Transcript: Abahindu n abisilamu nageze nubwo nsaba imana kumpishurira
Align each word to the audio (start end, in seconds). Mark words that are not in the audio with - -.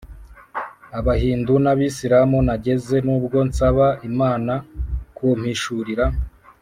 Abahindu 0.99 1.53
n 1.63 1.65
abisilamu 1.73 2.37
nageze 2.47 2.95
nubwo 3.05 3.37
nsaba 3.49 3.87
imana 4.09 4.53
kumpishurira 5.15 6.05